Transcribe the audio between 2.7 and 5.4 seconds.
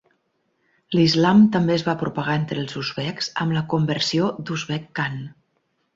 uzbeks amb la conversió d'Uzbeg Khan.